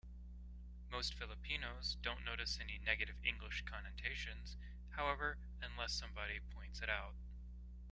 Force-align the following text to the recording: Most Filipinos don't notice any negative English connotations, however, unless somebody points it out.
Most 0.89 1.13
Filipinos 1.13 1.95
don't 2.01 2.25
notice 2.25 2.57
any 2.59 2.79
negative 2.79 3.17
English 3.23 3.61
connotations, 3.67 4.57
however, 4.97 5.37
unless 5.61 5.93
somebody 5.93 6.39
points 6.39 6.81
it 6.81 6.89
out. 6.89 7.13